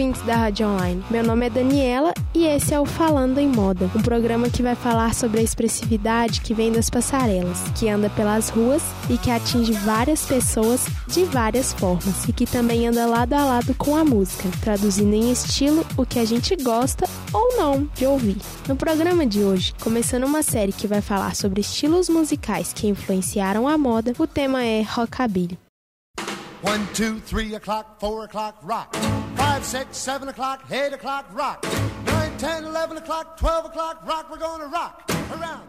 ouvintes 0.00 0.22
da 0.22 0.34
Rádio 0.34 0.66
Online. 0.66 1.04
Meu 1.10 1.22
nome 1.22 1.44
é 1.44 1.50
Daniela 1.50 2.14
e 2.34 2.46
esse 2.46 2.72
é 2.72 2.80
o 2.80 2.86
Falando 2.86 3.36
em 3.36 3.46
Moda, 3.46 3.90
um 3.94 4.00
programa 4.00 4.48
que 4.48 4.62
vai 4.62 4.74
falar 4.74 5.14
sobre 5.14 5.40
a 5.40 5.42
expressividade 5.42 6.40
que 6.40 6.54
vem 6.54 6.72
das 6.72 6.88
passarelas, 6.88 7.58
que 7.78 7.86
anda 7.86 8.08
pelas 8.08 8.48
ruas 8.48 8.82
e 9.10 9.18
que 9.18 9.30
atinge 9.30 9.72
várias 9.72 10.24
pessoas 10.24 10.86
de 11.06 11.24
várias 11.24 11.74
formas 11.74 12.26
e 12.26 12.32
que 12.32 12.46
também 12.46 12.86
anda 12.86 13.04
lado 13.04 13.34
a 13.34 13.44
lado 13.44 13.74
com 13.74 13.94
a 13.94 14.02
música, 14.02 14.48
traduzindo 14.62 15.12
em 15.12 15.30
estilo 15.30 15.84
o 15.98 16.06
que 16.06 16.18
a 16.18 16.24
gente 16.24 16.56
gosta 16.56 17.06
ou 17.30 17.58
não 17.58 17.86
de 17.94 18.06
ouvir. 18.06 18.38
No 18.66 18.76
programa 18.76 19.26
de 19.26 19.44
hoje, 19.44 19.74
começando 19.82 20.24
uma 20.24 20.42
série 20.42 20.72
que 20.72 20.86
vai 20.86 21.02
falar 21.02 21.34
sobre 21.34 21.60
estilos 21.60 22.08
musicais 22.08 22.72
que 22.72 22.88
influenciaram 22.88 23.68
a 23.68 23.76
moda, 23.76 24.14
o 24.18 24.26
tema 24.26 24.64
é 24.64 24.80
rockabilly. 24.80 25.58
One, 26.62 26.86
two, 26.94 27.20
three 27.20 27.54
o'clock, 27.54 28.02
o'clock, 28.02 28.56
rock. 28.62 29.19
Five, 29.60 29.66
six, 29.66 29.98
seven 29.98 30.28
o'clock, 30.28 30.62
o'clock, 30.70 31.26
rock. 31.34 31.66
Nine, 32.06 32.32
ten, 32.38 32.64
eleven 32.64 32.96
o'clock, 32.96 33.36
twelve 33.36 33.66
o'clock, 33.66 34.06
rock. 34.06 34.30
We're 34.30 34.38
gonna 34.38 34.66
rock 34.66 35.02
around 35.32 35.62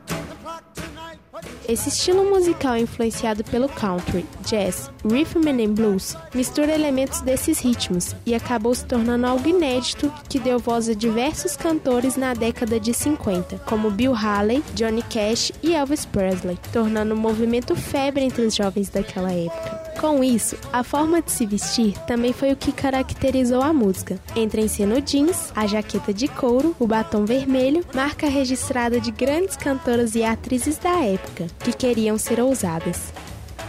tonight. 0.74 1.20
Esse 1.68 1.90
estilo 1.90 2.24
musical 2.24 2.78
influenciado 2.78 3.44
pelo 3.44 3.68
country, 3.68 4.26
jazz, 4.46 4.90
rhythm 5.04 5.48
and 5.48 5.74
blues 5.74 6.16
mistura 6.34 6.72
elementos 6.72 7.22
desses 7.22 7.60
ritmos 7.60 8.16
e 8.26 8.34
acabou 8.34 8.74
se 8.74 8.86
tornando 8.86 9.28
algo 9.28 9.48
inédito 9.48 10.12
que 10.30 10.40
deu 10.40 10.58
voz 10.58 10.88
a 10.88 10.94
diversos 10.94 11.58
cantores 11.58 12.16
na 12.16 12.34
década 12.34 12.80
de 12.80 12.94
50, 12.94 13.60
como 13.60 13.92
Bill 13.92 14.14
Haley, 14.14 14.64
Johnny 14.74 15.04
Cash 15.04 15.52
e 15.62 15.74
Elvis 15.74 16.06
Presley, 16.06 16.58
tornando 16.72 17.14
o 17.14 17.18
movimento 17.18 17.76
febre 17.76 18.24
entre 18.24 18.46
os 18.46 18.56
jovens 18.56 18.90
daquela 18.90 19.32
época. 19.32 19.81
Com 20.02 20.24
isso, 20.24 20.58
a 20.74 20.84
forma 20.84 21.22
de 21.22 21.30
se 21.30 21.46
vestir 21.46 21.96
também 22.08 22.34
foi 22.34 22.52
o 22.52 22.56
que 22.56 22.72
caracterizou 22.72 23.62
a 23.62 23.72
música. 23.72 24.20
Entra 24.36 24.60
em 24.60 24.68
cena 24.68 24.96
o 24.96 25.02
jeans, 25.02 25.54
a 25.56 25.68
jaqueta 25.68 26.12
de 26.12 26.28
couro, 26.28 26.76
o 26.80 26.88
batom 26.88 27.24
vermelho, 27.24 27.86
marca 27.94 28.28
registrada 28.28 29.00
de 29.00 29.12
grandes 29.12 29.56
cantoras 29.56 30.16
e 30.16 30.24
atrizes 30.24 30.80
da 30.80 31.06
época, 31.06 31.46
que 31.60 31.72
queriam 31.72 32.18
ser 32.18 32.40
ousadas. 32.40 33.14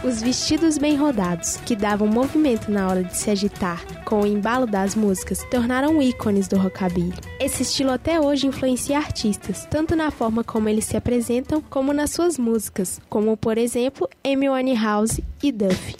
Os 0.03 0.23
vestidos 0.23 0.79
bem 0.79 0.95
rodados, 0.95 1.57
que 1.57 1.75
davam 1.75 2.07
movimento 2.07 2.71
na 2.71 2.87
hora 2.87 3.03
de 3.03 3.15
se 3.15 3.29
agitar 3.29 3.85
com 4.03 4.21
o 4.21 4.27
embalo 4.27 4.65
das 4.65 4.95
músicas, 4.95 5.45
tornaram 5.51 6.01
ícones 6.01 6.47
do 6.47 6.57
rockabilly. 6.57 7.13
Esse 7.39 7.61
estilo 7.61 7.91
até 7.91 8.19
hoje 8.19 8.47
influencia 8.47 8.97
artistas, 8.97 9.67
tanto 9.69 9.95
na 9.95 10.09
forma 10.09 10.43
como 10.43 10.67
eles 10.67 10.85
se 10.85 10.97
apresentam, 10.97 11.61
como 11.61 11.93
nas 11.93 12.09
suas 12.09 12.39
músicas, 12.39 12.99
como 13.07 13.37
por 13.37 13.59
exemplo 13.59 14.09
Amy 14.25 14.49
Winehouse 14.49 15.23
e 15.43 15.51
Duffy. 15.51 15.95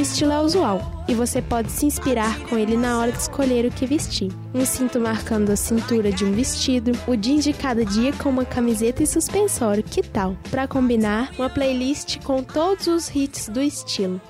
Estilo 0.00 0.32
é 0.32 0.40
usual 0.40 1.04
e 1.08 1.14
você 1.14 1.42
pode 1.42 1.70
se 1.70 1.86
inspirar 1.86 2.38
com 2.40 2.56
ele 2.56 2.76
na 2.76 2.98
hora 2.98 3.12
de 3.12 3.18
escolher 3.18 3.64
o 3.64 3.70
que 3.70 3.86
vestir. 3.86 4.30
Um 4.54 4.64
cinto 4.64 5.00
marcando 5.00 5.50
a 5.50 5.56
cintura 5.56 6.12
de 6.12 6.24
um 6.24 6.32
vestido, 6.32 6.92
o 7.06 7.16
jeans 7.16 7.44
de 7.44 7.52
cada 7.52 7.84
dia 7.84 8.12
com 8.12 8.28
uma 8.28 8.44
camiseta 8.44 9.02
e 9.02 9.06
suspensório, 9.06 9.82
que 9.82 10.02
tal? 10.02 10.36
Para 10.50 10.68
combinar, 10.68 11.30
uma 11.38 11.50
playlist 11.50 12.18
com 12.22 12.42
todos 12.42 12.86
os 12.86 13.14
hits 13.14 13.48
do 13.48 13.60
estilo. 13.60 14.20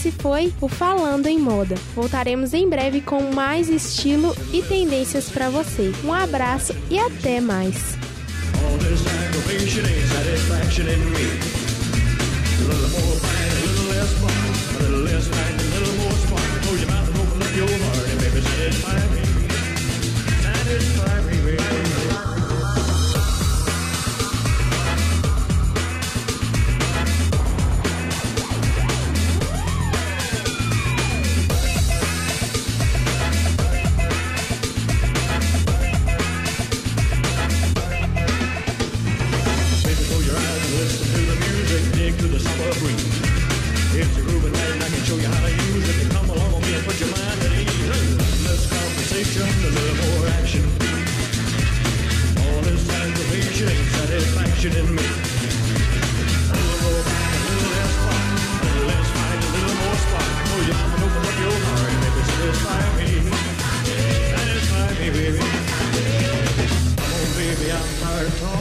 Esse 0.00 0.12
foi 0.12 0.50
o 0.62 0.66
Falando 0.66 1.26
em 1.26 1.38
Moda. 1.38 1.74
Voltaremos 1.94 2.54
em 2.54 2.66
breve 2.66 3.02
com 3.02 3.34
mais 3.34 3.68
estilo 3.68 4.34
e 4.50 4.62
tendências 4.62 5.28
para 5.28 5.50
você. 5.50 5.92
Um 6.02 6.10
abraço 6.10 6.74
e 6.88 6.98
até 6.98 7.38
mais. 7.38 7.98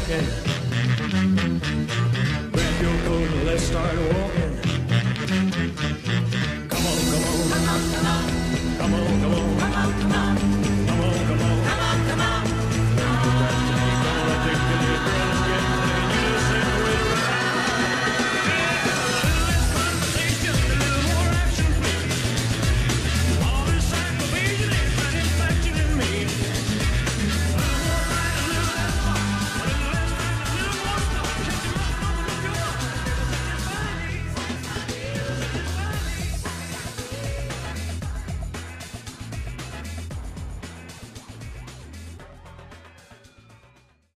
Tired. 0.09 0.25
Grab 2.51 2.81
your 2.81 2.97
coat 3.05 3.29
and 3.31 3.45
let's 3.45 3.63
start 3.63 3.95
walking. 4.13 4.48